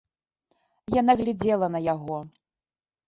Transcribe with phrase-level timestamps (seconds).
[1.01, 2.17] Яна глядзела на яго.